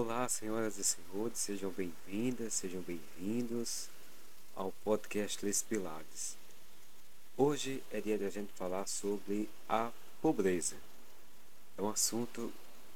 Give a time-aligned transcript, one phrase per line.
[0.00, 3.88] Olá, senhoras e senhores, sejam bem-vindas, sejam bem-vindos
[4.54, 6.36] ao podcast Les Pilares.
[7.36, 9.90] Hoje é dia de a gente falar sobre a
[10.22, 10.76] pobreza.
[11.76, 12.52] É um assunto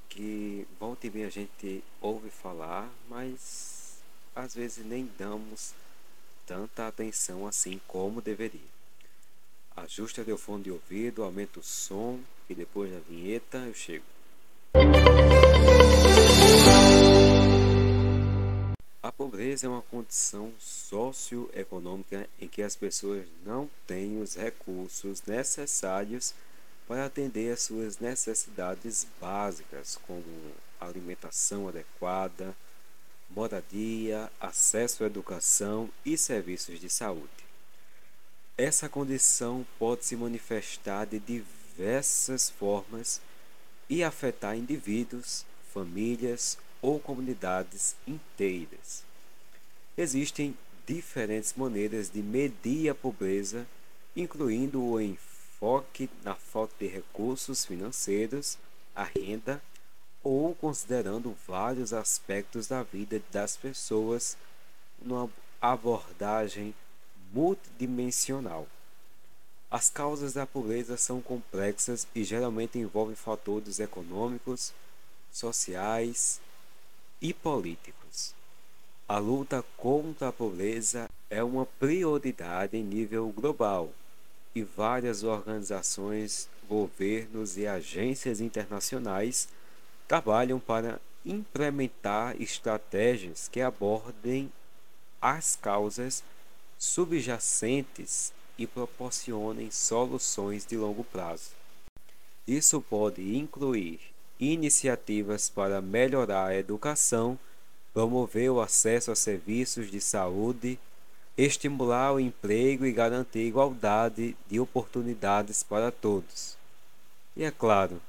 [0.09, 4.01] que volta e meia a gente ouve falar, mas
[4.33, 5.75] às vezes nem damos
[6.47, 8.61] tanta atenção assim como deveria.
[9.75, 14.12] Ajusta o fone de ouvido, aumenta o som e depois da vinheta eu chego.
[19.23, 26.35] Pobreza é uma condição socioeconômica em que as pessoas não têm os recursos necessários
[26.89, 30.25] para atender às suas necessidades básicas, como
[30.81, 32.53] alimentação adequada,
[33.31, 37.31] moradia, acesso à educação e serviços de saúde.
[38.59, 43.21] Essa condição pode se manifestar de diversas formas
[43.89, 49.12] e afetar indivíduos, famílias ou comunidades inteiras.
[49.97, 53.67] Existem diferentes maneiras de medir a pobreza,
[54.17, 58.59] incluindo o enfoque na falta de recursos financeiros,
[58.95, 59.63] a renda
[60.23, 64.37] ou considerando vários aspectos da vida das pessoas
[65.01, 65.29] numa
[65.61, 66.75] abordagem
[67.33, 68.67] multidimensional.
[69.71, 74.73] As causas da pobreza são complexas e geralmente envolvem fatores econômicos,
[75.31, 76.41] sociais
[77.21, 78.35] e políticos.
[79.13, 83.93] A luta contra a pobreza é uma prioridade em nível global
[84.55, 89.51] e várias organizações, governos e agências internacionais
[90.09, 94.51] trabalham para implementar estratégias que abordem
[95.21, 96.25] as causas
[96.79, 101.51] subjacentes e proporcionem soluções de longo prazo.
[102.49, 104.01] Isso pode incluir
[104.41, 107.39] iniciativas para melhorar a educação,
[107.93, 110.79] promover o acesso a serviços de saúde,
[111.37, 116.57] estimular o emprego e garantir igualdade de oportunidades para todos.
[117.37, 118.01] E é claro,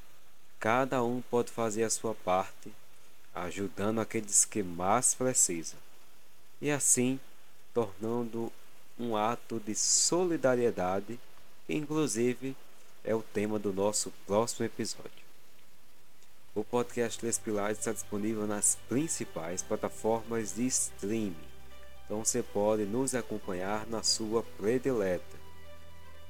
[0.63, 2.71] Cada um pode fazer a sua parte,
[3.35, 5.77] ajudando aqueles que mais precisam,
[6.61, 7.19] e assim
[7.73, 8.49] tornando
[8.97, 11.19] um ato de solidariedade,
[11.67, 12.55] que inclusive
[13.03, 15.22] é o tema do nosso próximo episódio.
[16.55, 21.35] O podcast Três Pilares está disponível nas principais plataformas de streaming,
[22.05, 25.35] então você pode nos acompanhar na sua predileta.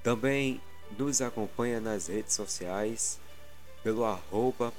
[0.01, 0.62] Também
[0.97, 3.19] nos acompanha nas redes sociais
[3.83, 4.72] pelo arroba.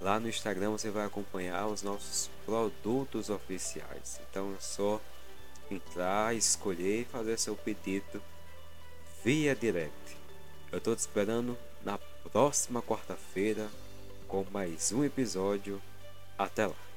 [0.00, 4.20] Lá no Instagram você vai acompanhar os nossos produtos oficiais.
[4.28, 5.00] Então é só
[5.70, 8.20] entrar, escolher e fazer seu pedido
[9.22, 10.16] via direct.
[10.72, 11.96] Eu estou te esperando na
[12.30, 13.68] próxima quarta-feira
[14.28, 15.80] com mais um episódio.
[16.38, 16.91] Até lá!